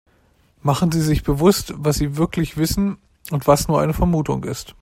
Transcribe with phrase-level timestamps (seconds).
[0.63, 2.97] Machen Sie sich bewusst, was sie wirklich wissen
[3.29, 4.73] und was nur eine Vermutung ist.